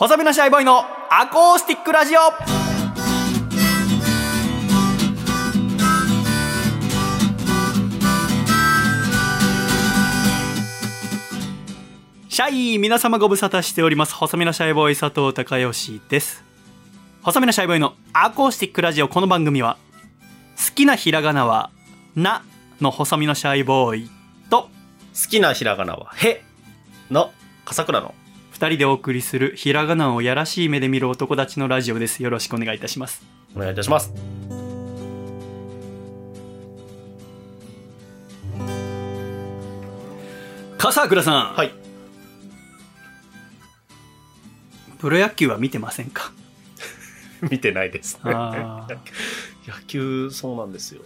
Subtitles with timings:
[0.00, 0.78] 細身のシャイボーイの
[1.10, 2.20] アコースティックラジオ。
[12.30, 14.14] シャイ皆様ご無沙汰しております。
[14.14, 16.44] 細身のシャイボーイ佐藤孝義です。
[17.20, 19.08] 細身のシャイボーイのアコースティックラジオ。
[19.08, 19.76] この番組は
[20.56, 21.68] 好きなひらがなは
[22.16, 22.42] 「な」
[22.80, 24.10] の細身のシャイボーイ
[24.48, 26.42] と好きなひらがなは、へ
[27.10, 27.32] の、
[27.66, 28.14] 笠倉の。
[28.60, 33.24] 二人でお送りするひらがなをやらしい目で見る男たちのラジオですよろしくお願いいたします
[33.56, 34.12] お願いいたします。
[40.78, 41.72] 笠倉さん、はい。
[44.98, 46.30] プロ野球は見てませんか？
[47.50, 48.30] 見てないですね。
[48.34, 48.86] 野
[49.86, 51.00] 球、そうなんですよ。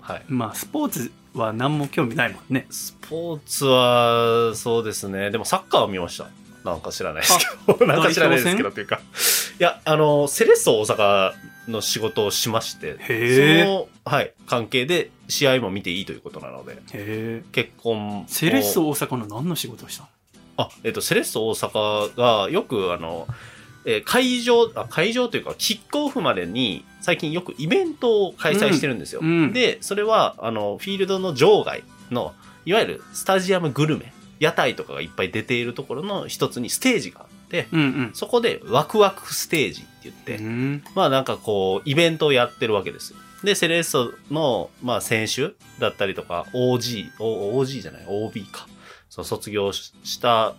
[0.00, 0.24] はい。
[0.28, 5.30] まあスポーツは何も興味ないもんねスポーツは、そうですね。
[5.30, 6.28] でもサッカーは見ました。
[6.68, 7.86] なんか知らないですけど。
[7.86, 9.00] なんか知らないですけど、というか。
[9.60, 11.32] いや、あの、セレッソ大阪
[11.68, 12.96] の仕事をしまして、
[13.64, 20.08] その、はい、関係で試合も見ていいということなので、結婚をセレッソ大阪の何の仕事をしたの？
[20.58, 23.26] あ、えっと、セレッソ大阪がよく、あの、
[23.84, 29.20] えー会場、あ会場というか、キックオフまでに、最近よくイベントを開催してるんですよ。
[29.22, 43.18] うんうんで、それは、あの、フィールドの場外の、いわゆるスタジアムグルメ、屋台とかがいっぱい出ているところの一つにステージがあって、うんそこでワクワクステージって言って、うんまあなんかこう、イベントをやってるわけですよ。
[43.42, 48.66] で、セレッソの、まあ選手だったりとか、OG、お OG じゃない、OB か。
[49.08, 50.54] そう、卒業しした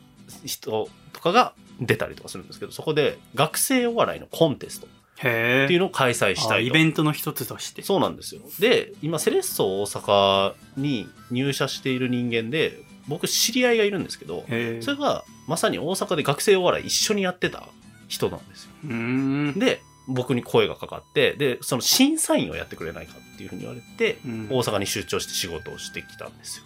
[0.46, 4.88] 人とかが出たりとかするんですけど、そこで学生お笑いのコンテスト
[5.22, 6.68] へえっていうのを開催したいと。
[6.68, 8.42] イベントの一つとしてそうなんですよ。
[8.60, 12.80] で、今、セレッソ大阪に入社している人間で、
[13.10, 17.68] 僕知り合いがいるんですけど、それがまさに大阪で学生お笑い一緒にやってた
[18.08, 19.60] 人なんですよ。
[19.60, 26.66] で、僕に声がかかって、で、その審査員をやってくれないかっていうふうに言われて、うん大阪に出張して仕事をしてきたんですよ。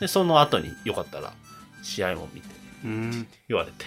[0.00, 1.32] で、その後によかったら
[1.82, 2.48] 試合も見て
[2.84, 3.84] うん言われて。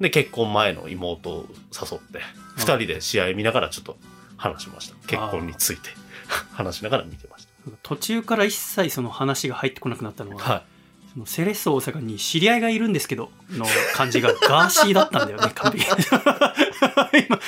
[0.00, 2.20] で、結婚前の妹を誘って、
[2.56, 3.96] 二人で試合見ながらちょっと
[4.36, 4.94] 話しました。
[5.06, 5.90] 結婚について
[6.52, 7.46] 話しながら見てまし
[7.82, 10.52] 途中から一切その話が入ってこなくなったのは、た。
[10.52, 10.73] はい。
[11.14, 13.64] そのセレッソ大阪に知り合いがいるんですけどの
[13.94, 15.86] 感じがガーシーだったんだよね完璧。
[17.26, 17.38] 今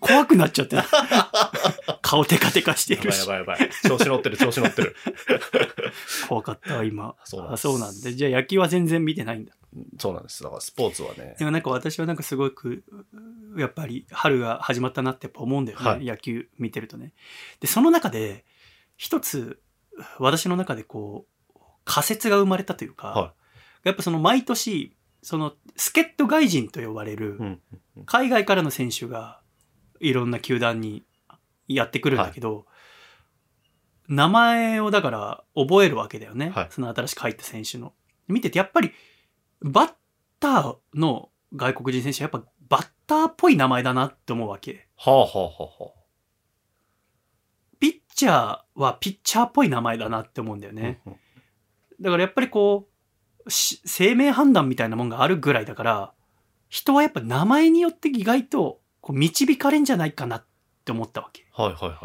[0.00, 0.76] 怖くなっちゃって。
[2.02, 3.70] 顔テカテカしてやばいるしやばいやばい。
[3.86, 4.94] 調子乗ってる、調子乗ってる。
[6.28, 7.14] 怖かったわ今。
[7.24, 8.14] そうなんあそうなんで。
[8.14, 9.54] じゃあ野球は全然見てないんだ。
[9.98, 10.42] そうなんです。
[10.42, 11.36] だからスポーツはね。
[11.38, 11.44] で。
[11.44, 12.84] もなんか私はなんかすごく
[13.56, 16.04] やっぱり春が始まったなってやっぱ思うんだよね、はい。
[16.04, 17.12] 野球見てるとね。
[17.60, 18.44] でその中で
[18.96, 19.60] 一つ
[20.18, 21.37] 私の中でこう
[21.88, 23.34] 仮説が生まれたというか、は
[23.82, 27.60] やっぱその毎年その助っ人外人と呼ばれるうん。
[28.04, 29.40] 海外からの選手が
[29.98, 31.04] いろんな球団に
[31.66, 32.66] やってくるんだけど、
[34.06, 37.94] 名前をだから覚えるわけだよね、はいその新しく入った選手の。
[38.28, 38.92] 見ててやっぱり
[39.62, 39.92] バッ
[40.38, 44.86] ターの外国人選手はやっぱバッターっぽい名前だなって思うわけ。
[44.96, 45.92] はあはあはあは
[47.80, 50.80] ピッチャーはピッチャーっぽい名前だなって思うんだよあ。
[50.80, 51.00] ね。
[51.06, 51.18] うんうん
[52.00, 52.88] だからやっぱりこ
[53.44, 56.12] うし生命判断みたいなもんがあるぐらいだから
[56.68, 60.46] 人はやっぱ名前によって意外とこう導かれんじゃないかなっ
[60.84, 61.98] て思ったわけはいはいはい。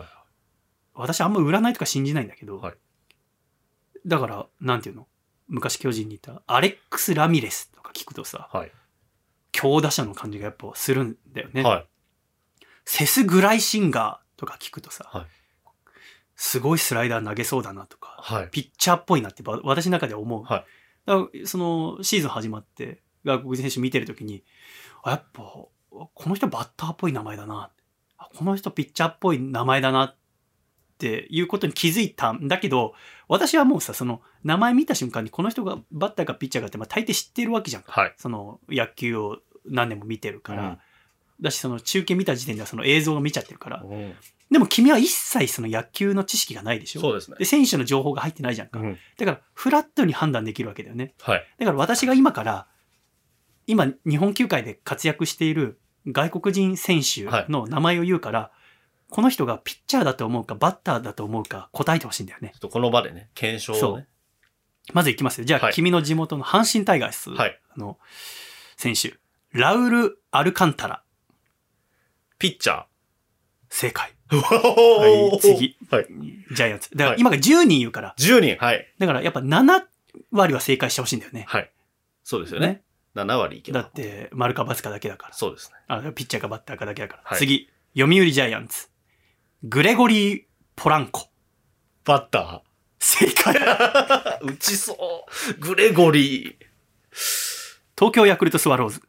[0.94, 2.76] 私あんま占いとか信じないんだけど、はい
[4.06, 5.08] だからなんていうの？
[5.48, 8.72] 昔巨人にいたアレックス・ラミレスとか聞くとさはい。
[9.52, 11.88] 強打者の感じがやっぱするんだよね、はい。
[12.86, 15.26] セス・グライシンガーとか聞くとさ、はい
[16.36, 18.50] すごいスライダー投げそうだなとかはい。
[18.50, 20.44] ピッチャーっぽいなってば私の中では思う。
[20.44, 20.66] はい
[21.06, 24.44] だからそのシーズン始まって外国人選手見てるときに、
[25.04, 27.72] あやっぱこの人バッターっぽい名前だな。
[28.18, 30.16] あこの人ピッチャーっぽい名前だなっ
[30.98, 32.94] ていうことに気づいたんだけど、
[33.28, 37.84] 私はもうさ、その名前見た瞬間にこの人がバッターかピッチャーかってまあ大抵知ってるわけじゃん。
[37.86, 38.14] はい。
[38.18, 40.64] その野球を何年も見てるから。
[40.64, 40.78] うん
[41.42, 43.84] だしその中継見た時点ではその映像を見ちゃってるから。
[44.54, 47.02] うんでも君は一切その野球の知識がないでしょ？
[47.02, 47.46] そうですねで、。
[47.46, 48.80] 選手の情報が入ってないじゃんか。
[48.80, 51.16] うんだから、フラットに判断できるわけだよね。
[51.22, 51.46] はい。
[51.60, 52.68] だから私が今から、
[53.66, 58.52] 今、日本球界で活躍している外国人選手の名前を言うから、
[59.10, 62.58] この人がピッチャーだと思うか、バッターだと思うか、答えてほしいんだよねちょ。
[62.58, 64.08] っとこの場でね、検証をね。
[64.92, 65.46] まずいきますよ。
[65.46, 67.60] じゃあ、はい君の地元の阪神タイガースはい。
[67.78, 67.98] の
[68.76, 69.16] 選手、
[69.52, 71.04] ラウル・アルカンタラ、
[72.38, 72.84] ピッチャー。
[73.70, 74.12] 正解。
[74.42, 75.78] ははい次。
[75.90, 76.08] はい。
[76.52, 76.90] ジャイアンツ。
[76.92, 78.58] だからはい今が10人言うから、10人。
[78.64, 78.88] はい。
[79.00, 79.84] だからやっぱ7
[80.32, 81.46] 割は正解してほしいんだよね。
[81.48, 81.72] はい。
[82.24, 82.84] そうですよね。
[83.16, 83.92] 7割いけばだっ。
[83.92, 85.34] て、丸か×かだけだから。
[85.34, 85.76] そうですね。
[85.88, 87.22] あ、ピッチャーかバッターかだけだから。
[87.26, 88.90] はい次、読売ジャイアンツ。
[89.64, 90.42] グレゴリー・
[90.76, 91.30] ポランコ。
[92.06, 92.64] バッタ
[93.00, 93.56] 正解。
[93.56, 94.40] ー。
[94.44, 95.26] 打ちそ
[95.58, 95.60] う。
[95.60, 96.56] グレゴリー。
[97.98, 99.02] 東京ヤクルトスワローズ。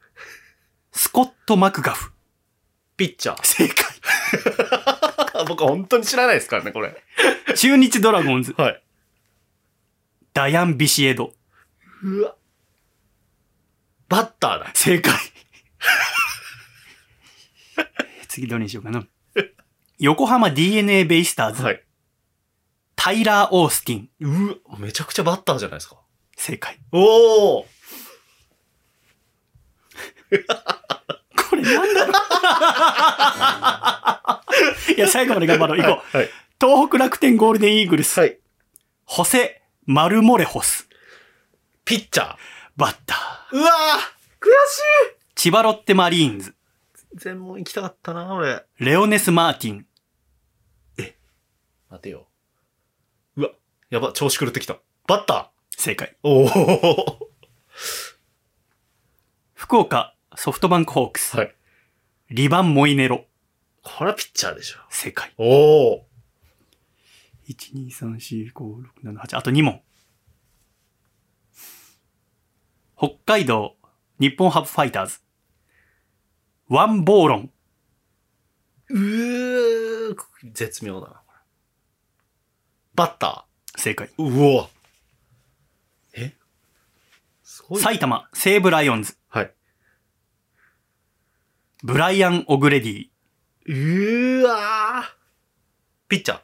[0.93, 2.12] スコット・マクガフ。
[2.97, 3.41] ピッチャー。
[3.44, 3.85] 正解。
[5.44, 6.94] 僕は本当に知らないですからね、これ。
[7.56, 8.55] 中日ドラゴンズ。
[8.56, 8.82] はい。
[10.32, 11.32] ダヤン・ビシエド。
[12.02, 12.35] うわ。
[14.08, 14.70] バッターだ。
[14.75, 15.14] 正解。
[18.29, 19.06] 次どれにしようかな。
[19.99, 21.62] 横浜 DNA ベイスターズ。
[21.62, 21.82] はい。
[22.97, 24.08] タイラー・オースティン。
[24.20, 25.97] うわ、めちゃくちゃバッターじゃないですか。
[26.37, 26.79] 正解。
[26.93, 27.64] おお
[30.35, 32.14] これなんだろう
[34.97, 35.79] いや、最後まで頑張ろう。
[35.79, 36.17] 行こう。
[36.17, 36.29] はい。
[36.61, 38.19] 東北楽天ゴールデンイーグルス。
[38.19, 38.38] はい。
[39.05, 40.88] ホセ・マルモレホス。
[41.85, 42.37] ピッチャー。
[42.76, 43.56] バッター。
[43.56, 43.71] うわ
[44.41, 44.81] 悔し
[45.35, 46.50] 千葉ロッテマリーンズ。
[46.50, 46.55] い
[47.15, 48.65] 全問行きたかったな、俺。
[48.79, 49.87] レオネス・マーティン。
[51.91, 52.26] 待てよ。
[53.37, 53.50] うわ、
[53.91, 54.79] やば、調子狂ってきた。
[55.06, 56.17] バッタ正解。
[56.25, 56.29] ー。
[56.29, 57.31] おお
[59.55, 61.37] 福岡ソフトバンクホークス。
[61.37, 61.55] はい。
[62.31, 63.26] リバン・モイネロ。
[63.85, 64.81] これはピッチャーでしょ。
[64.89, 65.33] 正解。
[65.37, 65.45] お
[65.97, 66.07] お
[67.49, 69.39] 1、2、3、4、5、6、7、8。
[69.39, 69.83] あと2問。
[72.97, 73.77] 北海道
[74.19, 75.19] 日本ハムファイターズ。
[76.69, 77.51] ワン・ボーロン。
[78.89, 80.17] うー、
[80.53, 81.39] 絶妙だな、これ。
[82.95, 83.47] バッタ
[83.77, 84.09] 正解。
[84.17, 84.23] ー。
[84.23, 84.71] うわ
[86.15, 86.35] え？
[87.43, 87.83] すごい。
[87.83, 89.19] 埼玉西武ライオンズ。
[89.29, 89.53] はい。
[91.83, 93.13] ブライアン・オグレディ。
[93.66, 96.38] うーわーピッチャー。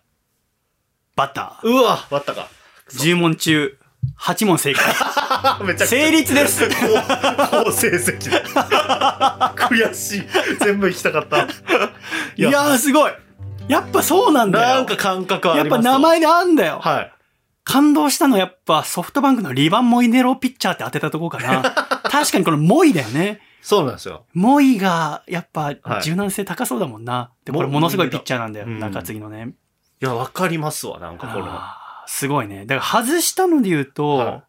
[1.17, 1.69] バッター。
[1.69, 2.49] うわバッターか。
[2.93, 3.77] 10問中
[4.19, 4.85] 8問正解。
[5.65, 5.87] めちゃくちゃ。
[5.87, 6.69] 成立です。
[6.69, 9.53] 好 成績だ。
[9.57, 10.23] 悔しい。
[10.61, 11.43] 全部行きたかった。
[12.37, 13.13] いやーすごい。
[13.69, 14.77] やっぱそうなんだよ。
[14.77, 16.81] なんか感覚あやっりますぱ名前であんだよ。
[16.83, 17.13] はい。
[17.65, 21.63] 感動したのはやっぱソフトバンクのリバン・モイネロピッチャーって当てたとこかな。
[22.03, 23.41] 確かにこのモイだよね。
[23.63, 24.27] そうなんですよ。
[24.35, 27.33] モイがやっぱはい柔軟性高そうだもんな。
[27.45, 28.67] で、これものすごいピッチャーなんだよ。
[28.67, 29.55] うん中継ぎのね。
[30.03, 31.45] いや、わかりますわ、なんかこれ
[32.07, 32.67] すごいね。
[32.67, 34.43] だから外したので言うと、はい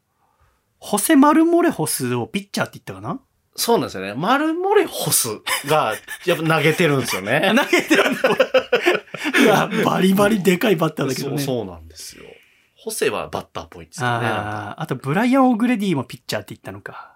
[0.83, 3.21] ホセ・マルモレホスをピッチャーって言ったかな？
[3.55, 4.15] そうなんですよね。
[4.15, 5.27] マルモレホス
[5.67, 5.93] が、
[6.25, 7.53] やっぱ投げてるんですよね。
[7.55, 11.37] 投げてるのいや、バリバリでかいバッターだけどね。
[11.37, 12.23] そうそうなんですよ。
[12.75, 14.25] ホセはバッターっぽいですよね。
[14.25, 17.10] ああ、あとブライアン・オグレディもピッチャーって言ったのか。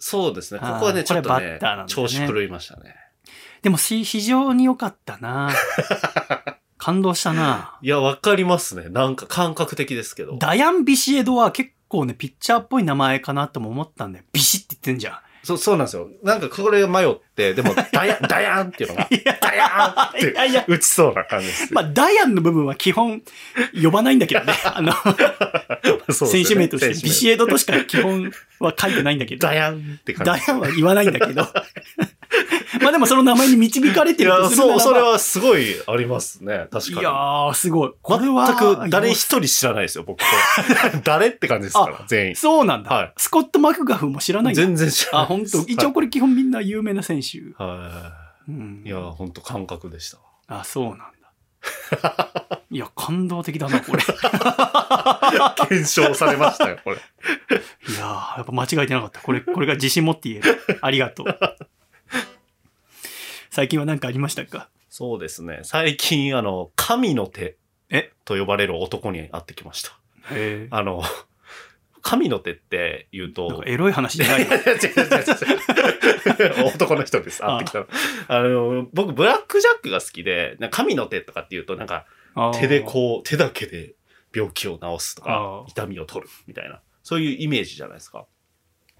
[0.00, 0.60] そうですね。
[0.60, 2.96] ここはね、ちょっとねね調子狂いましたね。
[3.62, 5.50] でもし非常に良かったな
[6.78, 8.88] 感動したないや、わかりますね。
[8.88, 10.38] なんか感覚的ですけど。
[10.38, 14.24] ダヤン・ビシエドは結構ね、ピッチャーっぽい名前かなとも思ったんだよ。
[14.32, 15.18] ビシって言ってんじゃん。
[15.42, 16.08] そう、そうなんですよ。
[16.22, 19.08] なんかこれ迷って、でも、 ダヤン、ダヤンっていうのが、
[19.40, 21.72] ダヤンって打ちそうな感じです。
[21.72, 23.22] まあ、ダヤンの部分は基本
[23.82, 24.52] 呼ばないんだけどね。
[24.64, 24.92] あの、
[26.10, 29.46] 選手名として、ビシエドとしか基本は書いてないんだけど。
[29.46, 30.44] ダヤンって感じ。
[30.44, 31.46] ダヤンは言わないんだけど。
[32.80, 36.66] まあでもその名前に導かれていや、るとするならばそう、それはすごいありますね。
[36.70, 37.00] 確かに。
[37.00, 37.92] いやー、すごい。
[38.02, 40.20] これは、全く誰一人知らないですよ、僕。
[41.04, 42.36] 誰って感じですから、全員。
[42.36, 42.90] そうなんだ。
[42.94, 45.22] はいスコット・マクガフも知らない全然知らない。
[45.22, 47.38] あ、本当一応これ基本みんな有名な選手。
[47.62, 48.12] は
[48.48, 48.88] うんい。
[48.88, 50.60] いや、本当感覚でしたわ。
[50.60, 51.04] あ、そうなんだ。
[52.70, 54.02] いや、感動的だな、これ。
[54.02, 54.06] い
[55.68, 56.96] 検証されましたよ、これ。
[56.96, 59.20] やー、やっぱ間違えてなかった。
[59.20, 60.78] これ、これが自信持って言える。
[60.80, 61.26] ありがとう。
[63.50, 64.68] 最近は何かありましたか？
[64.88, 65.60] そうですね。
[65.64, 67.56] 最近、あの、神の手
[67.90, 68.12] え？
[68.24, 69.98] と呼ばれる男に会ってきました。
[70.30, 71.02] へあの、
[72.00, 74.46] 神の手って言うとか、エロい話じゃない
[76.64, 77.42] 男の人です。
[77.42, 77.86] 会ってきたの。
[78.28, 82.06] あの、僕、ブラックジャックが好きで、神の手とかって言うと、なんか、
[82.60, 83.94] 手でこう、手だけで
[84.32, 88.26] 病気を治すとあかー、痛みを取るみたいな、そういうイメージじゃないですか。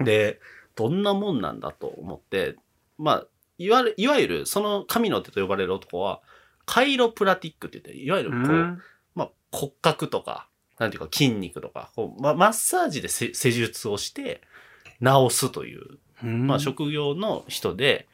[0.00, 0.40] で、
[0.74, 2.56] どんなもんなんだと思って、
[2.98, 3.26] まあ、
[3.60, 6.22] いわゆる、いわゆる、その神の手と呼ばれる男は、
[6.64, 8.82] カイロプラティックって言って、いわゆるこう、うん。
[9.14, 10.48] まあ、骨格とか、
[10.78, 14.40] なんていうか筋肉とか、こうま、マッサージでせ施術をして
[15.04, 16.46] 治すという、うん。
[16.46, 18.08] まあ、職業の人で、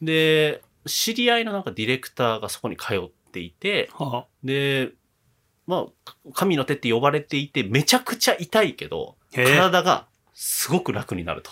[0.00, 4.92] で、知り合いのなんかディレクターがそこに通っていて、はで、
[5.66, 11.50] まあ、神の手って呼ばれていて、めちゃくちゃ痛いけど、体がすごく楽になると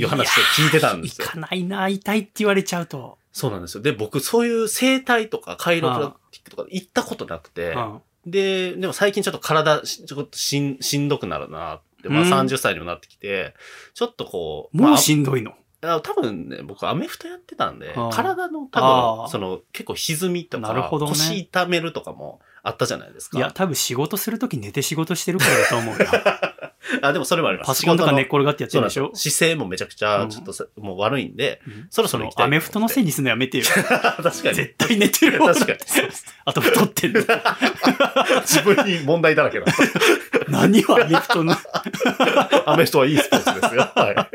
[0.00, 1.32] いう話を聞いてたんですよ行。
[1.32, 3.18] かないな、痛いって言われちゃうと。
[3.32, 3.82] そうなんですよ。
[3.82, 13.54] で、僕、そういう整体とかカイロプラティックとか行ったことなくて、うんで、でも最近ちょっと体し、ちょっとしんしんどくなるなっって、まあうん30歳にもなってきて、
[13.94, 14.24] ちょっま
[14.72, 15.52] もうあしんどいの？
[15.80, 18.80] あ多分ね、僕アメフトやってたんで、はあ体の多
[19.22, 23.38] 分、その結構歪みとか、なるほどね腰痛めるとかもあったじゃないですか。
[23.38, 26.06] いや、多分仕事するとき寝て仕事してるからだと思うよ。
[27.02, 27.66] あ、でもそれもあります。
[27.66, 29.10] パソコンとか寝っ仕転がってやってるでしょ？
[29.14, 33.64] 姿勢もめちゃくちゃ、ちょっとさ、もう悪いんで、うんそろそろ行きたいアメフトのせいにするのやめてよ。
[33.68, 34.32] 確かに。
[34.54, 35.78] 絶対寝てる確かに。
[36.44, 37.20] あと太ってんの。
[38.42, 39.66] 自分に問題だらけだ。
[40.48, 41.54] 何をアメフトの。
[42.66, 43.90] アメフトはいいスポーツですよ。
[43.94, 44.30] は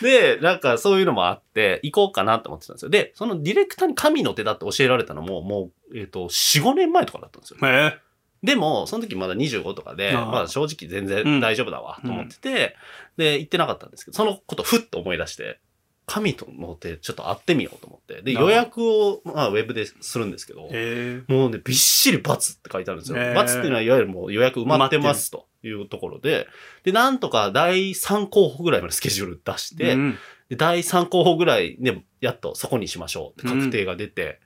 [0.00, 0.04] い。
[0.04, 2.88] で、なんかそういうのもあって、行こうかなと思ってたんですよ。
[2.90, 7.58] で、そのディレクターに神の手だって教えられたのも、もう、えっ、と、4、5年前とかだったんですよ。
[7.62, 7.98] え
[8.44, 11.24] でも、その時まだ25とかで、まあ正直全うん。
[11.24, 12.76] 然大丈夫だわと思ってて、
[13.16, 15.60] で、行ってなかったんですけど、そのことふっと思い出して、
[16.06, 18.20] 神との手ちょっと会ってみようと思って。
[18.20, 21.22] で、予約を、まあウェブでするんですけど、え。
[21.26, 23.34] もうね、びっしりバツって書いてあるんですよ。
[23.34, 26.46] バツっていうのは、いわゆるもう予約埋まってますというところで、
[26.82, 30.18] で、なんとか第3候補ぐらいまでスケジュール出して、うん
[30.50, 34.43] で第3候補ぐらいで、やっとそこにしましょうって確定が出て、行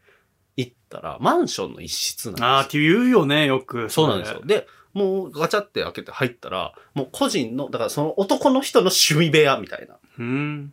[0.88, 2.47] ったら、マンションの一室なんですよ。
[2.49, 3.90] ああ、って言うよね、よく。
[3.90, 4.40] そうなんですよ。。
[4.45, 9.97] で、もうガチャって開けて入ったら、もう個人の、だからその男の人の趣味部屋みたいな。
[10.18, 10.73] うん。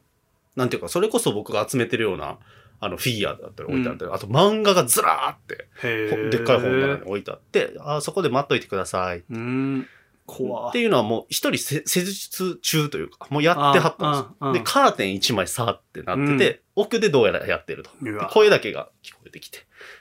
[0.55, 2.37] なんていうか、それこそ僕が集めてるような、
[2.79, 9.23] あの、フィギュアだったり置いてあったり、あと漫画がずらーって、でっかい本棚に置いてあって、あーそこで待っといてください。
[9.29, 9.87] うん。
[10.25, 10.69] 怖。
[10.69, 14.53] っていうのはもう一人せ施術中というか、もうやってはったんですよ。
[14.53, 17.91] で、カーテン一枚さーってなってて、奥でどうやらやってると。
[18.29, 19.59] 声だけが聞こえてきて。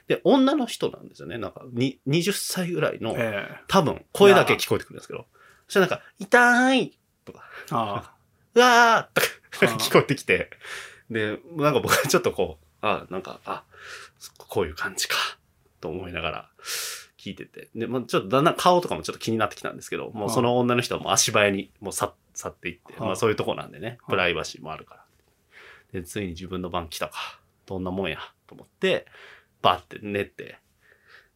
[0.09, 1.39] で、女の人なんですよね。
[1.39, 3.61] なんか、に20歳ぐらいの、ええ。
[3.69, 5.27] 多分、声だけ聞こえてくるんですけど、
[5.69, 6.99] そしたらなんか、痛い
[7.71, 8.15] あ
[8.55, 10.51] うわーとかあ聞こえてきて、
[11.11, 13.65] で、なんか僕はちょっとこう、あ、なんか、あ、
[14.37, 15.17] こういう感じか、
[15.81, 16.51] と思いながら
[17.25, 17.71] 聞いてて。
[17.75, 25.05] で、まあちょっとだんだん顔とかもちょっと気になってきたんですけど、もうその女の人はもう足早にもう去去っていって、はあまあそういうとこなんでね、あプライバシーもあるから。
[25.93, 29.07] で、ついに自分の番来たか、どんなもんや、と思って、
[29.63, 30.59] バーって寝て、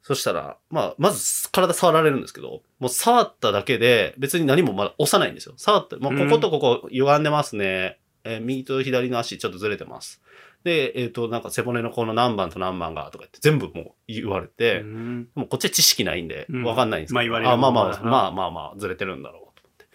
[0.02, 5.54] そしたら、まあ、まず体触られるんですけど、もう触っただけで、別に何もまだ押さないんですよ。
[5.57, 7.99] 触って、まあ、こことここ歪んでますね。
[8.25, 10.20] えー右と左の足ちょっとずれてます。
[10.64, 14.48] で、えっ、と、なんか背骨のこの何番と何番が、とか言って全部もう言われあ。
[14.48, 19.87] て、うんもうこっちは知識ないんで、うんわかんないんですけど、まあ言われるあまあまあ、まあまあまあまあ、ずれてるんだろう、と思って。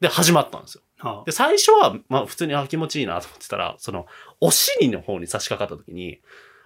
[0.00, 0.82] で、始まったんですよ。
[0.98, 4.06] はで、最初は、まあ普通に、あ、気持ちいいなと思ってたら、その、
[4.40, 6.20] お尻の方に差し掛かった時に、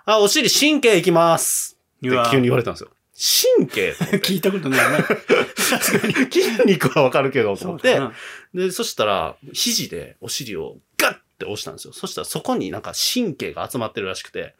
[0.06, 2.22] あ、お尻神経いきますあ。
[2.22, 2.90] って急に言われたんですよ。
[3.58, 4.98] 神経 聞いたことないな。
[5.78, 8.00] 筋肉はわかるけど、と思って。
[8.54, 11.92] で、そしたら、肘でお尻をガッて押したんですよ。
[11.92, 14.54] そしたらそこになんか神経が集まってるらしくて、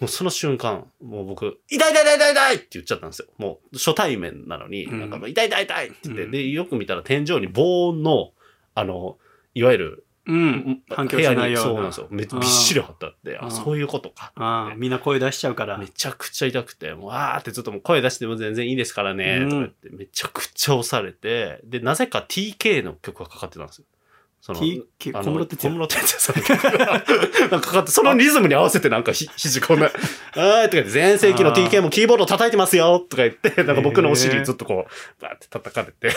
[0.00, 3.28] もうその瞬間、もう僕、痛い痛い痛い痛い痛いって言っちゃったんですよ。
[3.38, 5.10] もう初対面なのに、うん。
[5.10, 6.30] なんか痛い痛い痛いって言って、うん。
[6.32, 8.32] で、よく見たら天井に防音の、
[8.74, 9.18] あの、
[9.54, 10.82] いわゆる、うん。
[10.88, 11.68] 反響しないような。
[11.68, 12.06] そうなんですよ。
[12.10, 14.32] めびっしり貼ってあって、あ、うんそういうことか。
[14.36, 15.86] ああ、みんな声出しちゃうからめ。
[15.88, 23.84] ちゃくちゃ痛くて、もう、あーってずっともう声出しても全然いいですからね、うんとか言って、めちゃくちゃ押されて、で、なぜか TK の曲がかかってたんですよ。
[24.46, 25.88] その、小室哲小也。
[25.88, 26.88] 室哲也さんが
[27.48, 36.14] なんかかかって、そのリズムに合わせてなんかひ、 肘こんな、あーとか全盛期の TK もキーボード叩いてますよとか言って、なんか僕のお尻ずっとこう、バーって叩かれて、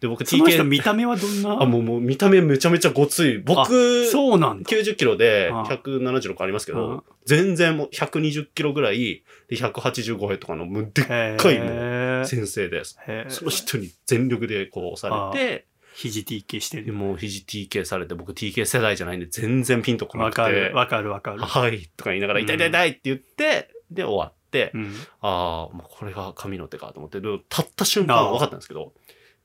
[0.00, 1.62] で、僕その人 TK、見た目はどんな？
[1.62, 3.38] あ、もう、もう見た目めちゃめちゃごつい。
[3.38, 4.70] 僕、そうなんだ。
[4.70, 12.28] 90キロでああ176ありますけあど、全然もう120キロぐらいで185へとかのもうでっへかいもえう。
[12.28, 12.96] 先生です。
[13.30, 16.92] その人に全力でこう押されて、肘 TK してでる。
[16.92, 21.40] もう肘 TK されて、僕 TK 世代じゃないんで全然ピンとこなくて、わかる、わかる、わかる。
[21.42, 24.94] はいとか言いながら、うん痛い痛い痛いって言って、で終わって、うん。
[25.20, 28.92] ああ、もうこれが神の手かと思って、で立った瞬間分かったんですけど、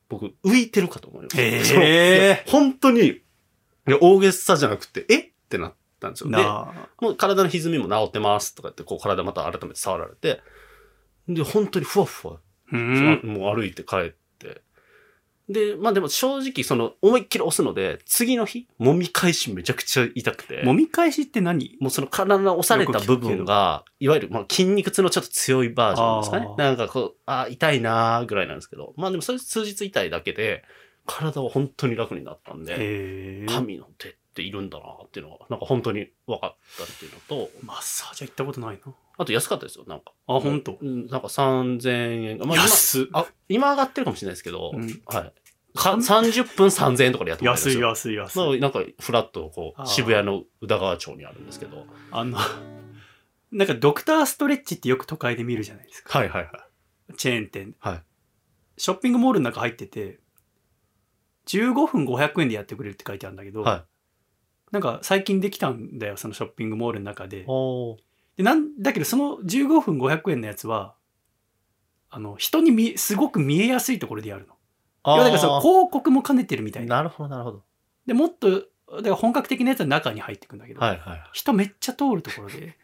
[0.08, 1.42] 僕浮いてるかと思いました。
[1.42, 3.20] へえそのいや本当に、
[4.00, 5.30] 大げさじゃなくて、えっ？
[5.48, 6.30] てなったんですよ。
[6.30, 6.88] で、なあ。
[7.00, 10.40] もう体の歪みも治ってますとか言って、こう体また改めて触られて、
[11.28, 12.40] で、本当にふわふわ、
[12.72, 13.20] うん。
[13.24, 14.19] もう歩いて帰って。
[15.50, 20.62] で、まあでも正直その思いっきり押すので、次の日、揉み返しめちゃくちゃ痛くて。
[20.62, 21.76] 揉み返しって何？
[21.80, 28.94] もうその体の押された部分が、いわゆるまあ筋肉痛のちょっと強いバージョンですかねなんかこう、あー痛いなーぐらいなんですけど。
[28.96, 30.62] まあでもそれ数日痛いだけで、
[31.04, 33.44] 体は本当に楽になったんで。
[33.48, 38.92] 神の手っているんだなっていうのが、なんか本当に分かったっていうのと、マッサージは行ったことないな。
[39.18, 40.12] あと安かったですよ、なんか。
[40.26, 42.38] あ、ほんとうん、なんか3000円。
[42.38, 43.06] まあ今、安っ。
[43.12, 45.32] あ、今上がってるかもしれないですけど、うんはい。
[45.74, 47.88] か30分3000円とかでやってもらえるんです安いよ。
[47.88, 48.60] 安い安まあ、い。
[48.60, 51.86] なんか、フラット、こう、渋谷の宇田川町にあるんですけど。
[52.10, 52.38] あの、
[53.52, 56.18] なんかドクターストレッチってよく都会で見るじゃないですか。
[56.18, 56.50] はいはいは
[57.12, 57.16] い。
[57.16, 57.74] チェーン店。
[57.80, 58.02] はい。
[58.78, 60.20] ショッピングモールの中入ってて、
[61.46, 63.84] 15分500円でやってくれるって書いてあるんだけど、は
[64.70, 67.46] なんか最近できたんだよ、そのショッピングモールの中で
[68.36, 70.94] でなんだけど、その15分500円のやつは、
[72.08, 74.54] あの、人に見すごく見えやすいところでやるの。
[75.14, 76.96] いやだからその広告も兼ねてるみたいな。
[76.96, 77.62] なるほど、なるほど。
[78.06, 81.22] で、もっと、だから本格的なやつは中に入ってくんだけど、はいはい。
[81.32, 82.76] 人めっちゃ通るところで、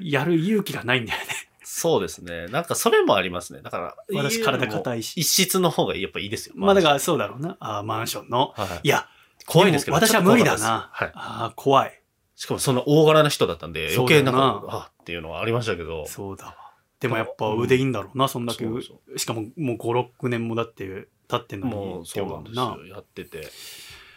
[0.00, 1.26] やる勇気がないんだよね。
[1.62, 2.46] そうですね。
[2.48, 3.62] なんかそれもありますね。
[3.62, 5.20] だから、私体い硬いし。
[5.20, 6.54] 一室の方がやっぱいいですよ。
[6.56, 7.56] まあだからそうだろうな。
[7.60, 8.54] あーマンションの。
[8.56, 9.08] ら、はいいや、
[9.46, 9.94] 怖いですけど。
[9.96, 10.90] 私は無理だな。
[10.92, 11.10] はい。
[11.14, 12.02] ああ、怖い。
[12.36, 16.06] しかもそんな大柄な人だったんで、余計ななんか、あっていうのはありましたけど。
[16.06, 16.56] そうだわ。
[17.00, 18.64] でもやっぱ腕いいんだろうな、そんだけ。
[18.64, 21.74] そうそしかももう5、6年もだって経ってんのに。
[21.74, 22.78] もうそうなんですよ。
[22.86, 23.48] やってて、びっ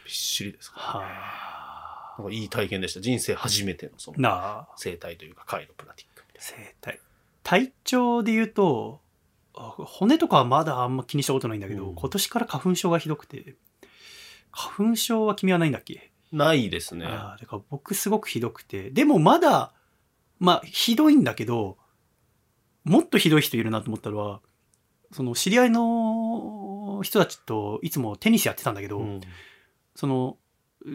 [0.06, 0.86] しりですから。
[0.86, 1.54] はあ。
[2.20, 3.02] なんかいい体験でした。
[3.02, 7.00] 人生初めてのその生態というか、カイロプラティックみたい生体。
[7.44, 9.02] 体調で言うと、
[9.56, 13.56] あ骨とかはまだあんま気にしたことないんだけど、うん今年から花粉症がひどくて、
[14.54, 16.12] 花粉症は君はないんだっけ？
[16.32, 16.46] な。
[16.46, 17.06] ないですね。
[17.06, 18.92] ああだから僕すごくひどくて。
[18.92, 19.74] でもまだ、
[20.40, 21.78] まあ、ひどいんだけど、
[22.84, 24.42] もっとひどい人いるなと思ったのは、
[25.12, 29.22] その知り合いの人たちといつもテニスやってたんだけど、うん
[29.96, 30.38] その、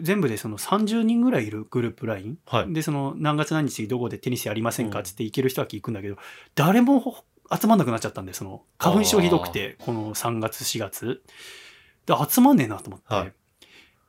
[0.01, 2.73] 全部でその30人ぐらいいるグループライン、はい。
[2.73, 6.17] で、その何月何日どこでテニスやりませんかっつって行ける人は行くんだけど、
[6.53, 11.23] 誰も集まんなくなっちゃったんで、その花粉症ひどくて、この3月4月。
[12.05, 13.15] で、集まんねえなと思って。
[13.15, 13.33] はい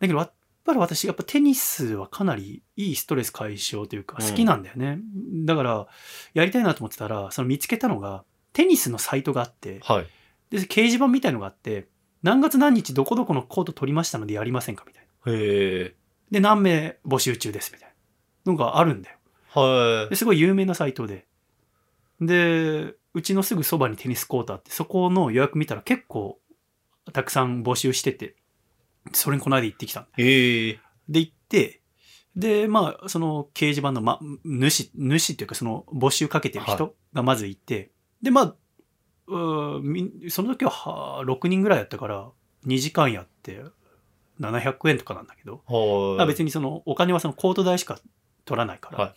[0.00, 0.32] だけど、やっ
[0.64, 4.98] ぱり私、やっぱテニスはかなりいいストレス解消というか、うん好きなんだよね。
[5.44, 5.86] だから、
[6.34, 10.06] やりたいなと思ってたら、その見つけたのが、テニスのサイトがあって、はい。
[10.50, 11.88] で、掲示板みたいのがあって、
[12.22, 15.32] 何月何日どこどこのコート取りましたのでやりませんかみたいな。
[15.32, 15.94] へえ。
[16.30, 17.94] で、何名募集中ですみたい
[18.44, 19.16] なのがあるんだよ。
[19.52, 21.26] はですごい有名なサイトで。
[22.20, 26.38] で、うちのすぐそばにテニスコートあって、そこの予約見たら結構
[27.12, 28.36] たくさん募集してて、
[29.12, 30.06] それにこの間行ってきた。
[30.16, 30.22] い。
[30.22, 30.80] へえ。
[31.08, 31.80] で、行って、
[32.36, 37.90] で、まあ、その掲示板の、ま、主、主っていうかその募集かけてる人がまずいて、
[38.22, 38.54] で、まあ、
[39.26, 39.32] そ
[40.42, 42.30] の時はは6人ぐらいやったから、
[42.66, 43.62] 2時間やって
[44.40, 46.16] 700円とかなんだけど、はい。
[46.18, 47.98] まあ別にそのお金はそのコート代しか
[48.44, 49.14] 取らないから、はい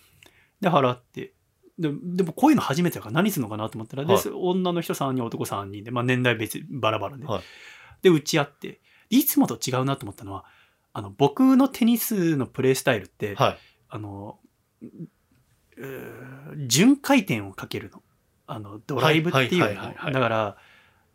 [0.61, 1.33] で払って
[1.77, 7.43] ででもこういうの初めてだから何するのかなと思ったら、ではい女の人3人男3人で、まあ、年代別バラバラで、はい
[8.01, 8.79] で打ち合ってで
[9.19, 10.45] いつもと違うなと思ったのは
[10.93, 13.57] あの僕のテニスのプレースタイルって、はい。
[13.89, 14.39] あの
[14.81, 18.01] うー順回転をかけるの
[18.47, 20.57] あのドライブっていうのはいはいはいはいだから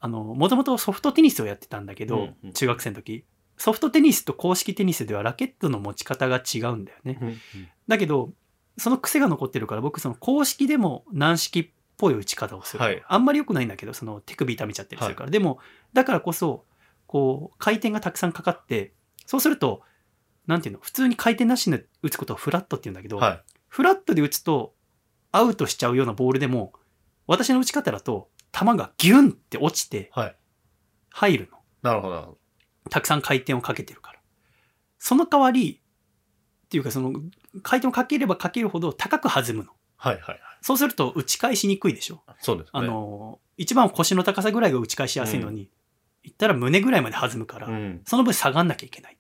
[0.01, 3.25] あのもともとソフトテニスをやってたんだけど、うんうん中学生の時
[3.59, 7.19] ソフトテニスと公式テニスではラケットの持ち方が違うんだよね。
[7.21, 7.37] うん
[7.89, 8.33] だけど、
[8.77, 12.83] その癖が残ってるから、僕、その公式でも軟式っぽい打ち方をする。
[12.83, 15.31] はいあんまり良くないんだけど、その手首痛めちゃったりするから。
[15.31, 15.59] でも、
[15.95, 16.65] だからこそ、
[17.09, 18.93] こう、回転がたくさんかかって、
[19.27, 19.83] そうすると、
[20.47, 23.43] なんていうの、普通に回転なしで打つことをフラットって言うんだけど、はい。
[23.67, 24.75] フラットで打つと、
[25.33, 26.75] アウトしちゃうようなボールでも、
[27.27, 30.37] 私の打ち方だと、球がギュンって落ちてはい。
[31.11, 31.59] 入るの。
[31.83, 32.39] なるほどなるほど。
[32.91, 34.21] たくさん回転をかけてるから。
[34.99, 35.81] その代わり、
[36.67, 37.13] っていうかその、
[37.63, 39.73] 回転をかければかけるほど高く弾むの。
[39.97, 40.41] はいはいはい。
[40.61, 42.23] そうすると打ち返しにくいでしょ。
[42.41, 42.71] そうですね。
[42.75, 45.71] あの、一番腰の高さぐらいが打ち返しやすいのに、
[46.29, 48.03] 言ったら胸ぐらいまで弾むから、うん。
[48.07, 49.17] その分下がんなきゃいけない。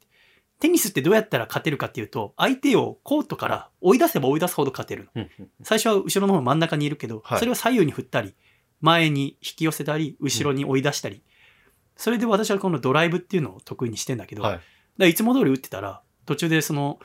[0.61, 5.11] テニスってどうやったら勝てるかっていうと、相手をコートから追い出せば追い出すほど勝てるの。
[5.15, 8.35] うんうん最初は後ろの方真ん中にいるけど、はいそれを左右に振ったり、
[8.81, 11.23] 前に引き寄せたり、後ろに追い出したり。
[11.97, 14.61] それで私はこのドライブっていうのを得意にしてんだけど、は
[14.99, 15.11] い。
[15.11, 16.99] いつも通り打ってたら、途中でその、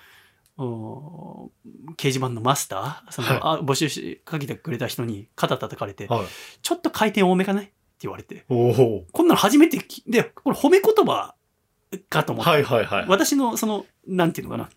[0.58, 1.52] お
[1.98, 6.26] 掲示板のマスター、その、はいあ募集しかけてくれた人に肩叩かれて、はい。
[6.62, 7.62] ちょっと回転多めかね？
[7.62, 7.72] って
[8.04, 8.46] 言われて。
[8.48, 11.36] こんなの初めてき、で、これ褒め言葉
[12.10, 13.06] かと思って、はいはいはい。
[13.08, 14.70] 私のその、なんていうのかな、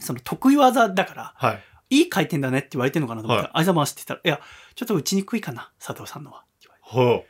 [0.00, 1.62] その得意技だから、はい。
[1.90, 4.40] いい回転だねって言われてるのかなと思って、はいあいざ回してたら、いや、
[4.74, 6.40] ちょっと打ちにくいかな、佐藤さんのは。
[6.40, 7.26] って言われて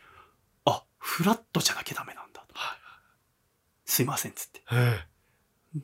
[0.66, 2.54] ほあ、フラットじゃなきゃダメなんだと。
[3.84, 4.62] すいません、つって。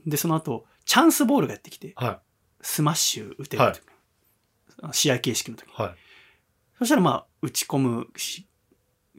[0.07, 1.93] で、その後、チャンスボールがやってきて、え。
[1.97, 2.19] はい。
[2.61, 3.83] スマッシュ打てる時、
[4.93, 5.69] 試合形式の時。
[5.75, 5.95] はい。
[6.79, 8.48] そしたらまあ、打ち込むし、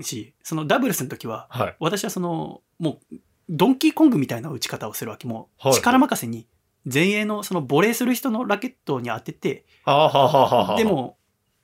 [0.02, 1.76] し、そのダブルスの時は、はい。
[1.80, 3.16] 私はその、もう、
[3.50, 5.28] ドンキーコングみたいな打ち方をするわけ。
[5.28, 6.48] もう、はい力任せに、
[6.92, 10.78] 前衛のそのボレーする人のラケットに当てて、はあはあはあはあ。
[10.78, 11.18] で、も、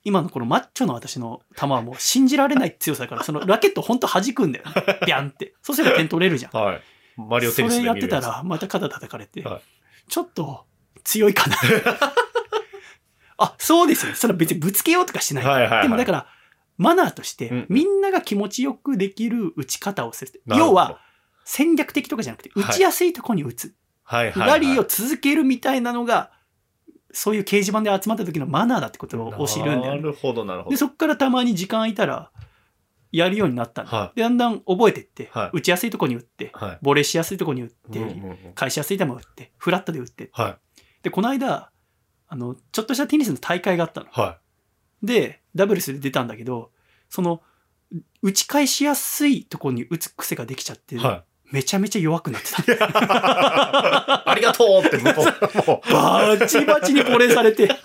[0.04, 4.72] 今のこのマッチョの私の球はもう信じられない強さだから、そのラケットほんと弾くんだよ、ね。
[5.08, 5.56] ビャンって。
[5.62, 6.52] そうすれば点取れるじゃん。
[6.52, 6.82] はい。
[7.18, 9.62] マリオテニスそれやっで見るやつてたら、また肩叩かれて、はい
[10.08, 10.66] ちょっと
[11.04, 11.56] 強いかな。
[13.38, 14.16] あ、そうですよ。
[14.16, 15.46] それは別にぶつけようとかしてない。
[15.46, 16.28] はいはいはいでもだから、
[16.78, 20.42] マナーとして、うんみんなが気持ちよくできる打ち方をする。
[20.46, 21.00] なるほど要は、、
[21.44, 23.74] 戦略的とかじゃなくて、打はいちやすいとこに打つ。
[24.04, 24.34] はい。
[24.36, 26.32] ラリーを続けるみたいなのが、
[27.12, 30.02] そういう掲示板で集まった時のマナーだってことを教えるんだよね。
[30.02, 30.80] なるほど、なるほで、ど。
[30.80, 32.32] そっからたまに時間空いたら、
[33.12, 33.92] やるようになったんだ。
[33.92, 36.80] はで、だんだん覚えてって、はい打ちやすいとこに打って、はい。
[36.82, 40.30] ボレーしやすいとこに打って、うんうんうん返しやすい球打って、フラットで打って。
[40.34, 40.58] は
[41.04, 41.72] で、この間、
[42.28, 44.08] あの、ちょっとしたテニスの大会があったの。
[44.08, 44.10] い。
[44.12, 44.40] は
[45.06, 46.72] で、ダブルスで出たんだけど、
[47.10, 47.42] その、
[48.22, 50.98] 打ち返しやすいとこに打つ癖ができちゃって、い。
[50.98, 51.24] はい。
[51.52, 52.64] めちゃめちゃ弱くなってた。
[54.30, 55.94] ありがとうって向こう、もう。
[55.94, 57.70] バチバチにボレーされて。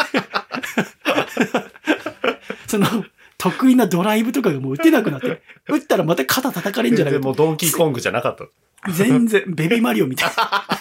[2.67, 3.05] その、
[3.37, 8.45] 得意なドライブとかがもう打てなくなって、打ったらまた肩叩かれんじゃないかもうドンキーコングじゃなかった。
[8.93, 10.35] 全然、ベビーマリオみたいな。
[10.39, 10.67] あ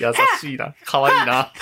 [0.00, 0.52] 優しい。
[0.52, 0.74] 優しいな。
[0.84, 1.52] 可愛いな。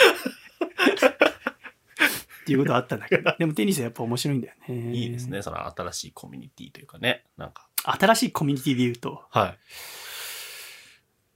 [2.50, 3.34] っていうことあったんだけど。
[3.38, 4.92] でもテニスはやっぱ面白いんだよね。
[4.92, 5.28] いいです。
[5.28, 5.40] ね。
[5.42, 7.24] その新しいコミュニティというかね。
[7.36, 7.68] なんか。
[7.84, 9.56] 新しいコミュニティで言うと、は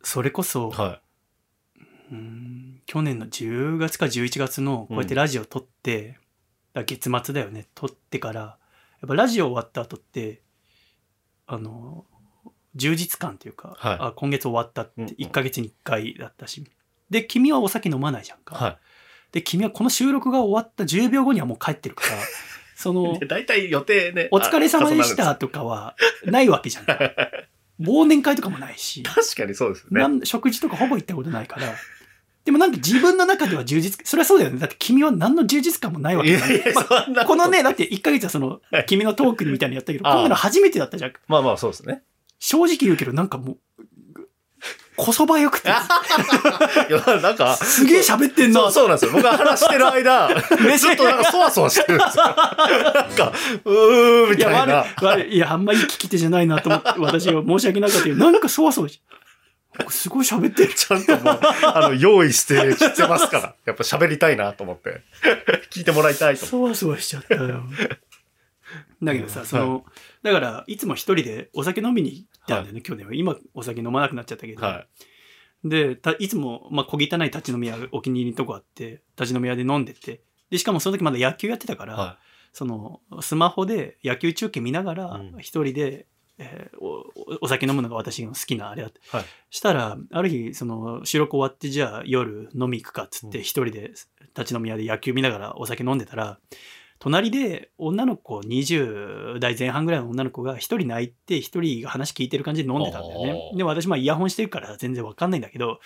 [0.02, 0.76] それこそ、い。
[0.76, 1.00] は
[2.10, 6.18] うーん去年の10月か11月のこうやってラジオ撮って、
[6.72, 10.42] だ月末だよね撮ってからやっぱラジオ終わった後って
[11.46, 12.04] あの
[12.74, 16.64] 充実感というか、はいあ今月終わったってうんうん1ヶ月に1回だったし、
[17.08, 18.42] で君はお酒飲まないじゃんい。
[18.42, 18.78] か、は
[19.34, 22.16] で君はこの収録が終わった10秒後にはもう帰ってるから
[22.76, 24.28] その大体予定ね。
[24.30, 26.98] お疲れ様でしあたとかはないわけじゃんか
[27.80, 30.00] 忘年会とかもないし確かにそうですね。
[30.00, 31.74] なん食事とかほぼ行ったことないから。
[32.44, 34.58] でもなんか自分の中では充実、それはそうだよね。
[34.58, 37.24] だって君は何の充実感もないわけだいやいや、そんな。
[37.24, 41.12] このね、だって1ヶ月はそのはい、君のトークみたいにやったけど、ああ今度の初めてだったじゃん。
[41.26, 42.02] まあまあそうですね。
[42.38, 43.73] 正直言うけど、なんかもう、
[44.96, 48.88] こそばよくて、 いや、なんか、すげえ喋ってんなそう、。
[48.88, 49.12] なんですよ。
[49.12, 50.28] 僕が話してる間、
[50.64, 52.24] 目ずっとなんかそわそわしてるんですよ。
[52.26, 53.32] なんか、
[53.64, 54.84] うーん、みいや、たいな。
[55.02, 59.00] 悪い、や、あんまり聞き手じゃないなと思って、私は申し訳なかったけど、なんかそわそわし、
[59.88, 60.74] すごい喋ってる。
[60.74, 63.54] ちゃんともう、あの、用意してきてますから。
[63.64, 65.02] やっぱ喋りたいなと思って。
[65.72, 66.46] 聞いてもらいたいと。
[66.46, 67.64] そわそわしちゃったよ。
[69.02, 69.84] だけどさ、その、
[70.22, 73.14] だから、いつも一人でお酒飲みにたんだよね、去年は。
[73.14, 74.62] 今、お酒飲まなくなっちゃったけど。
[74.62, 74.86] は
[75.64, 81.96] で、たいつも、まあ、小汚い立ち飲み屋、お気に入りのとこあって、立ち飲み屋で飲んでて、で、しかもその時まだ野球やってたから、い。
[81.96, 82.18] は
[82.52, 89.00] その、スマホで野球中継見ながらうん、一人で、えーおおお酒飲むのが私の好きなあれだって。
[89.08, 93.92] はいしたら、ある日、その、収録終わって、じゃあ夜飲み行くかっつって、うん一人で
[94.36, 96.38] 立ち飲み屋で野球見ながらお酒飲んでたら、
[96.98, 105.80] 隣で女の子、20代前半ぐらいの女の子が一人泣いて、一人が話聞いてる感じで飲んでたんだよねで、私、まあイヤホンしてるから全然わかんないんだけど、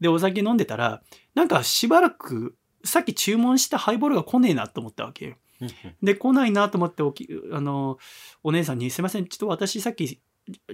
[0.00, 1.02] で、お酒飲んでたら、
[1.34, 5.36] なんかしばらく、さっき注文したハイボールが来ねえなと思ったわけよ。
[5.60, 5.66] い。
[6.02, 7.98] で、来ないなと思っておき、あの、
[8.42, 10.20] お姉さんに、すいません、ちょっと私さっき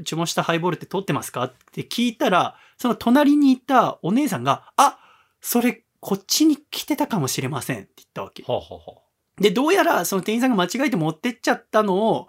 [0.05, 1.45] 注文したハイボールって取ってますか？
[1.45, 4.99] って聞いたら、その隣にいたお姉さんが、あ
[5.41, 8.43] それ、こっちに来てたかもしれませんって言ったわけ。
[8.43, 8.81] はあ、はあは
[9.41, 12.29] で、どうやらその店員さんが間違えて持ってっちゃったの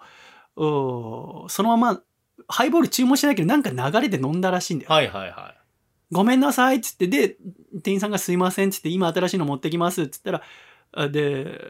[0.56, 2.00] を、そのまま、
[2.48, 4.92] ハイボール注文してないけど、なんか流れで飲んだらしいんだよ。
[4.92, 5.54] あはいはいは
[6.12, 7.36] ごめんなさいっつって、で、
[7.82, 10.42] 店員さんがすいませんっつって、今新しいの持ってきますっつったら、
[10.92, 11.60] あで、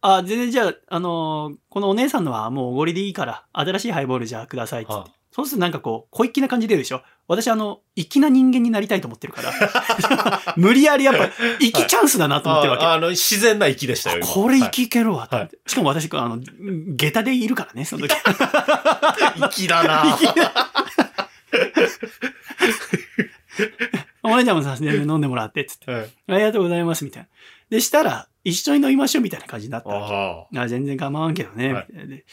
[0.00, 4.94] あ、全然じゃあ、あのーこのお姉さんのはもうおごりでいいから、新しいハイボールじゃあくださいっつって。
[4.94, 7.02] はそうするとなんかこう、小粋な感じ出るでしょ？
[7.28, 9.52] 私あの、粋な人間になりたいと思ってるから。
[10.56, 12.84] 無理やりやっぱ、粋チャンスだなと思ってるわけ。
[12.84, 16.38] ああの、自然な息でしたよ、今これ生きけるわとはいしかも私、あの、
[16.96, 18.14] 下駄でいるからね、その時。
[18.14, 18.20] は
[19.38, 20.16] い息だな
[24.22, 25.90] お姉ちゃんもさ、飲んでもらって、つって。
[25.90, 27.28] はいありがとうございます、みたいな。
[27.70, 30.08] で、したら、一緒に飲みましょう、みたいな感じになったわ
[30.52, 30.58] け。
[30.58, 32.24] ああ全然構わんけどね、はいみたいなで。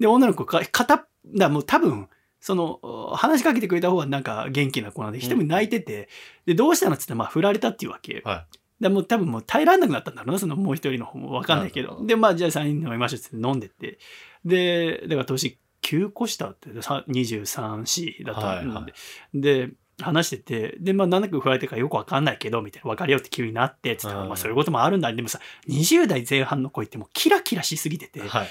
[0.00, 2.08] で、女の子か、片、だもう多分、
[2.42, 6.08] その、話しかけてくれた方がなんか元気な子なんで、一人泣いてて、
[6.44, 8.20] で、どうしたのっつって、まあ、振られたっていうわけ。
[8.24, 8.30] あ。
[8.30, 8.46] は
[8.80, 11.80] でもう多分もう耐えられなくなったんだろうな、そのもう一人の方もわかんないけ。
[11.84, 14.00] どどで、まあ、じゃあ3人飲みましょうって飲んでって。
[14.44, 25.12] で、だから年9個下って、さ23、4だったんで、はいはいで、話してて、で、まあ、なんだか振られてるからよくわかんないけど、みたいな、別れようって急になって、つって、うんまあ、そういうこともあるんだ。
[25.12, 28.48] でもさ、20代前半の子ってもうキラキラしすぎててい。、はい。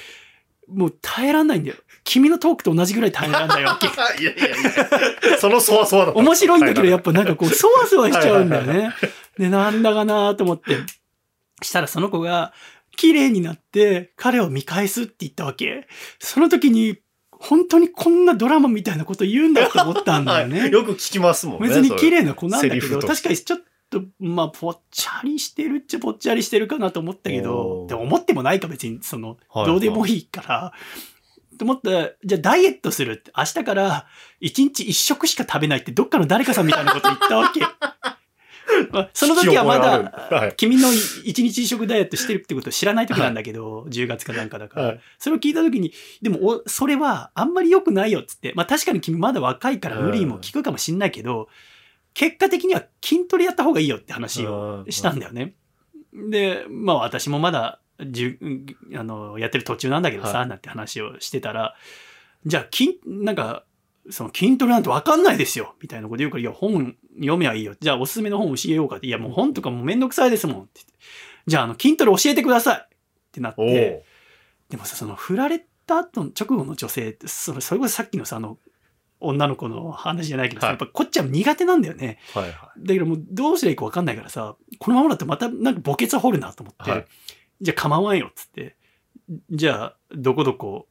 [0.74, 1.78] もう耐えらんないんだよ。
[2.04, 3.88] 君のトークと同じぐらい耐えらんないわけ。
[4.22, 4.50] いやいやい
[5.32, 5.38] や。
[5.40, 7.12] そのそわそわだ面白いんだけど、やっぱ。
[7.12, 8.94] ぱなんかこう、そわそわしちゃうんだよね。
[9.38, 10.78] で、なんだかなと思って。
[11.62, 12.54] したらその子が、
[12.98, 15.88] 綺麗になって、彼を見返すって言ったわけ。
[16.20, 16.98] その時に、
[17.32, 20.60] 本当にこんなドラマみたいなこと言うんだって思ったんだよね。
[20.62, 21.70] はいよく聞きますもんね。
[21.70, 22.20] 別に綺麗。
[22.20, 23.60] 麗な子なんだけど、確かにちょっ
[23.92, 30.74] と、まあ、ぽっちゃりしてるっちゃぽっちゃりしてるかなと思ったけどでも思ってもないか別に、その、はいどうでもいいから、
[31.60, 34.08] と思って、じゃあダイエットするって、明日から
[34.40, 37.60] 一日一食しか食べないってどっかの誰かさんみたいなこと言ったわけ。
[38.92, 40.54] まあその時はまだ、はい。
[40.56, 40.92] 君の
[41.24, 44.86] 一日一食ダイエットしてるってことを知らない時なんだけど、10月かなんかだから。
[44.88, 45.00] はい。
[45.20, 48.54] それを聞いた時に、でもお、それはあんまり良くないよっつって。
[48.56, 51.50] まあ確かに君まだ若いから無理も効くかもしんないけど、
[52.14, 55.56] 結果的には筋トレやった方がいいよって話をしたんだよね。
[56.14, 58.40] で、まあ私もまだ、じゅ
[58.96, 61.76] あの、やってる途中なんだけどさ、はいなんて話をしてたら、
[62.46, 63.64] じゃあ、筋、なんか、
[64.10, 67.76] その筋トレなんてわかんないですよみたいなこと言うから、いや、本読めばいいよ。
[67.80, 69.08] じゃあ、おすすめの本教えようかって。
[69.08, 70.94] いや、もう本とかもうめんどくさいですもんって言って。
[71.46, 72.88] じゃあ、あの、筋トレ教えてくださいっ
[73.32, 74.04] てなっおて、
[74.70, 74.72] お。
[74.72, 78.58] でもさ、その、振られた後の直後の女性って、それそれこそさっきのさ、あの、
[79.22, 82.20] 女の子の話じゃないけどさ、はいやっぱこっちは苦手なんだよね。
[82.34, 82.54] はいはい。
[82.80, 87.06] だけどもうどうすりゃいいか分かんないからさ、このままだとまたなんか墓穴掘るなと思って、はい
[87.62, 88.76] じゃあ構わんよっつって、
[89.52, 90.88] じゃあどこどこ、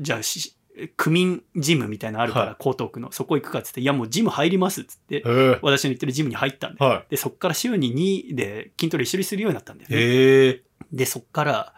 [0.00, 0.56] じゃあし
[0.96, 5.22] 区民ジムみたいなのあるから、はい江東区の、そこ行くかっつって、いやもうジム入りますっつって。
[5.62, 6.90] 私の言ってるジムに入ったんだよ。
[6.92, 9.94] はで、そっから週に2で筋トレ一緒にするようになったんだよい。
[9.94, 10.62] ね。
[10.92, 11.74] で、そっから、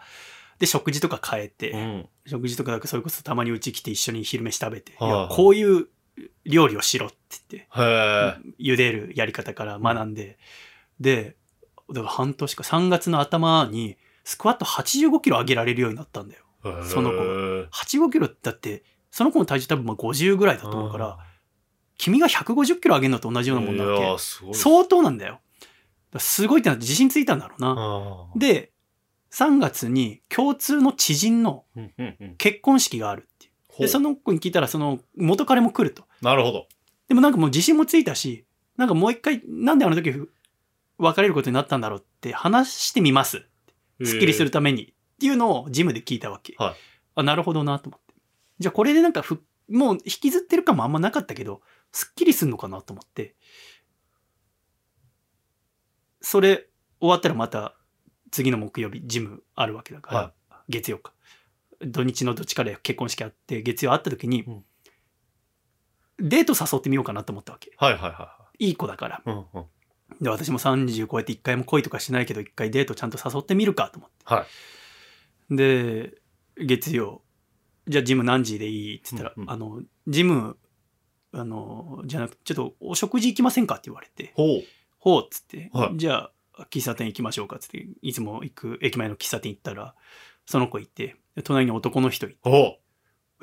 [0.59, 2.09] で、食事とか変えて、うん。
[2.25, 5.87] 食事とかそれこそたまにうち来て一緒に昼飯食べて、はいこういう
[6.45, 7.15] 料理をしろって
[7.49, 7.67] 言って。
[8.59, 10.37] 茹でるやり方から学んで、
[10.99, 11.35] で、
[11.89, 16.43] だから半年か3月の頭にスクワット85キロ上げられるようになったんだよ。
[16.85, 17.23] その子へえ
[17.71, 21.17] 85キロだって、その子の体重多分まあ50ぐらいだと思うから、
[21.97, 24.53] 君が150キロ上げるのと同じようなもんだわけ？
[24.53, 25.39] 相当なんだよ。
[26.17, 28.27] すごいってなって自信ついたんだろうな。
[28.35, 28.72] で、
[29.33, 31.65] 3月に共通の知人の
[32.37, 33.81] 結婚式があるっていう。
[33.81, 36.03] で、その子に聞いたら、その元彼も来ると。
[36.21, 36.67] なるほど。
[37.07, 38.45] でもなんかもう自信もついたし、
[38.77, 40.13] なんかもう一回、なんであの時
[40.97, 43.45] 別れることになったんだろうって話してみます。
[44.03, 44.83] すっきりするために。
[44.83, 46.55] っていうのをジムで聞いたわけ。
[46.57, 46.75] はい
[47.15, 48.13] あ、なるほどなと思って。
[48.59, 53.35] じゃあこれでなんかふ、もう引きずってる感もあんまなかったけど、すっきりすんのかなと思って。
[56.21, 56.67] それ
[56.99, 57.75] 終わったらまた
[58.33, 60.33] 次の木曜日ジムあるわけだから、は
[60.67, 61.13] 月曜か。
[61.85, 64.63] 土日のどっちかで結婚式あって、月曜会った時に、うん
[66.19, 67.71] デート誘ってみようかなと思ったわけ。
[67.75, 69.17] はいはいはいい子だから。
[69.17, 69.21] い。
[69.25, 69.65] うんうん。
[70.21, 74.15] で、私も30超えて一回も恋とかしないけど、一回デートちゃんと誘ってみるかと思って。
[74.23, 74.45] は
[75.49, 75.55] い。
[75.55, 76.13] で、
[76.57, 77.23] 月曜、
[77.87, 80.57] じゃあジム何時でいいって言ったら、うんうんあの、ジム、
[81.33, 84.63] あの、じゃなくて、ちょっとお食事行きませんかって言われて、ほう。
[84.99, 86.31] ほうっつって、はいじゃあ
[86.69, 89.95] 喫茶店行きましょうかっつって、いつも行く駅前の喫茶店行ったら、
[90.45, 92.77] その子行って、で隣に男の人いて、ほ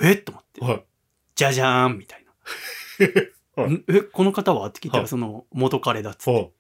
[0.01, 0.23] えっ？
[0.23, 0.85] と思ってう。、はい。
[1.35, 2.31] じゃじゃーんみたいな。
[3.63, 4.69] はいんえ、この方は？
[4.69, 6.53] って聞いたら、はいその元彼だっつって、ほ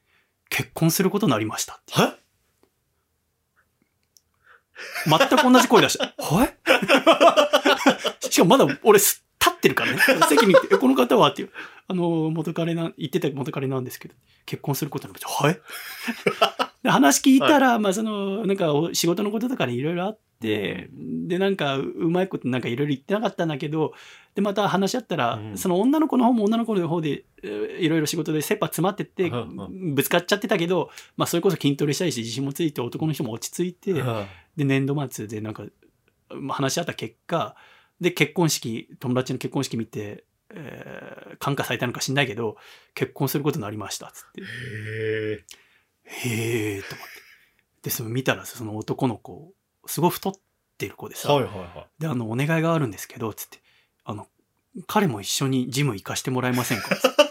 [0.48, 1.94] 結婚することになりましたって。
[5.06, 6.14] 全く同じ声出した。
[6.18, 6.56] はい？
[8.30, 9.98] しかもまだ俺す立ってるからね。
[10.28, 11.30] 席に行って、え、この方は？
[11.30, 11.52] っていう。
[11.90, 14.14] あの、元彼な、言ってた元彼なんですけど、
[14.46, 15.44] 結婚することになりました。
[15.44, 15.60] はい
[16.82, 23.92] で話聞いたら、まあその、なんかお仕事のこととかでいろいろあって、で、なんかううまいことなんかいろいろ言ってなかったんだけど、
[24.34, 25.58] で、また話し合ったら、うん。
[25.58, 33.92] その女の子の方も女の子の方で、えーいろいろ仕事で切羽詰まってって、うんぶつかっちゃってたけど、まあそれこそ筋トレしたいし、自信もついて男の人も落ち着いて、
[34.56, 35.64] で、年度末でなんか、
[36.30, 37.56] まあ話し合った結果、
[38.00, 40.24] で、結婚式、友達の結婚式見て、
[40.54, 42.56] えー感化されたのか知んないけど、
[42.94, 44.42] 結婚することになりました、つって。
[44.42, 45.44] へえ。
[46.04, 47.14] へえーと思って。
[47.82, 49.54] で、その見たらさその男の子、
[49.86, 50.32] すごい太っ
[50.76, 52.02] てる子でさ、はいはいはい。
[52.02, 53.58] で、あの、お願いがあるんですけど、つって、
[54.04, 54.26] あの、
[54.86, 56.94] 彼も一緒にジム行かしてもらえませんか？
[56.96, 57.22] つって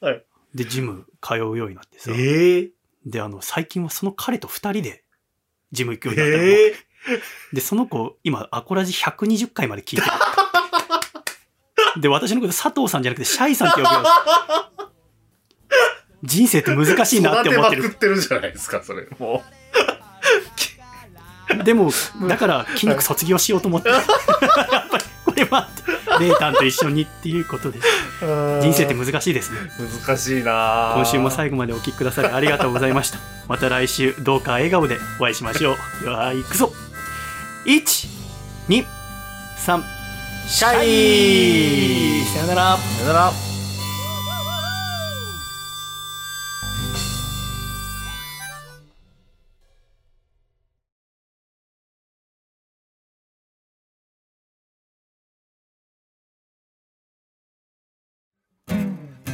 [0.04, 2.70] はいで、ジム通うようになってさ、ええ。
[3.04, 5.04] で、あの、最近はその彼と二人で
[5.72, 6.44] ジム行くようになったの。
[6.44, 6.74] ええ。
[7.52, 10.12] で、その子、今、アコラジ120回まで聞いてる。
[12.00, 14.02] で、私のこと佐藤さんじゃなくて、シャイさんって呼ぶよ。
[16.22, 17.96] 人生って難しいなって思ってる育てまく。
[17.96, 19.06] ってるじゃないですか、それ。
[19.18, 19.42] も
[21.64, 21.90] でも、
[22.28, 23.88] だから筋肉卒業しようと思って。
[23.88, 24.02] やっ
[24.88, 25.68] ぱり、これは、
[26.20, 27.82] レイタンと一緒にっていうことで、う。
[28.62, 29.58] 人生って難しいですね。
[30.06, 33.18] 難しいな今週も最後までお聞きくださりありがとうございました。
[33.48, 36.04] また来週、どうか笑顔でお会いしましょう。
[36.04, 36.72] では、行くぞ
[37.66, 38.08] !1、
[38.68, 38.86] 2、
[39.66, 39.82] 3、
[40.48, 42.24] シャイ。
[42.26, 42.76] さよなら。
[42.76, 43.32] さよなら。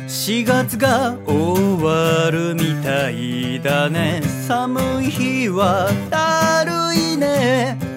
[0.07, 4.21] 4月が終わるみたいだね。
[4.47, 7.88] 寒い日はだるいね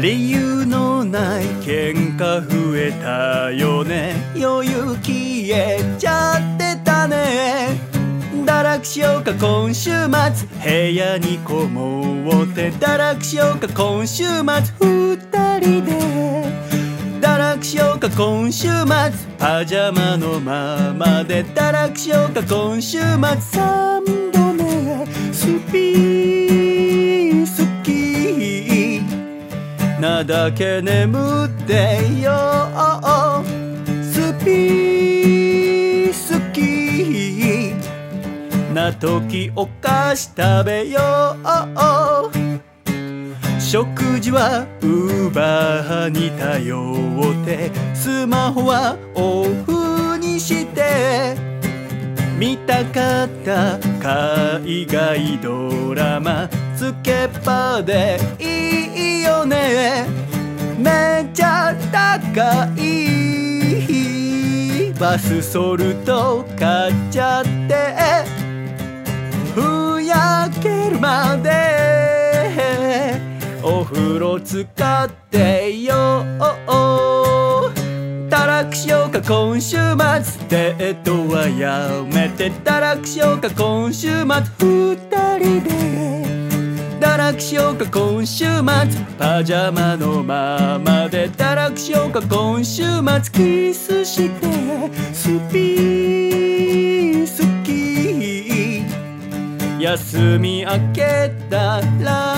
[0.00, 4.14] 理由のない喧嘩増えたよね。
[4.36, 7.80] 余裕消えちゃってたね。
[8.44, 10.48] 堕落しようか今週末。
[10.62, 12.70] 部屋にこもって。
[12.72, 14.36] 堕落しようか今週末。
[14.80, 15.92] 二人で。
[17.20, 18.86] 堕落しようか今週末。
[19.38, 21.42] パジャマのままで。
[21.42, 23.08] 堕落しようか今週末。
[23.40, 25.06] 三度目。
[25.32, 26.95] スピー
[30.06, 32.30] なだけ眠ってよ
[34.04, 37.74] スピー好き
[38.72, 42.30] な時お菓子食べよう
[43.60, 46.76] 食事はウーバーに頼
[47.42, 51.34] ってスマホはオフにして
[52.38, 60.06] 見たかった海外ドラマつけっぱでいいよね。
[60.78, 63.06] めっちゃ高い
[65.00, 68.26] バスソルト買っちゃって。
[69.54, 73.18] ふやけるまで。
[73.62, 76.24] お風呂使ってよ。
[78.28, 79.80] 堕落しようか今週末。
[80.48, 82.50] デートはやめて。
[82.50, 84.26] 堕落しようか今週末。
[84.58, 84.96] 二
[85.38, 86.45] 人で。
[87.16, 88.54] 堕落しようか今週末
[89.18, 92.92] パジャマのままで堕落しようか今週末
[93.32, 97.28] キスしてスピー好
[97.64, 98.82] き
[99.82, 102.36] 休み明けたら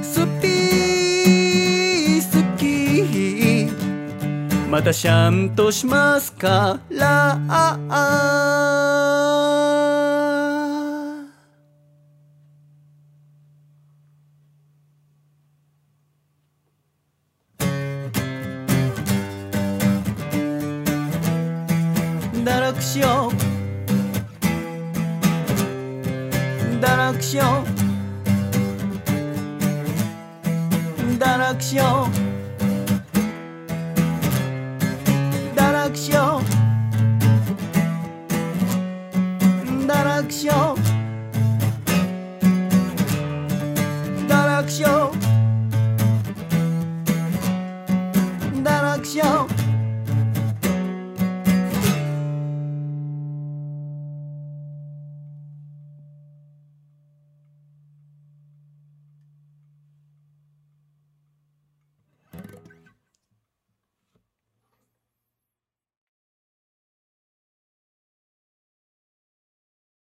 [0.00, 3.68] スピー好き
[4.70, 7.36] またシャンとしますから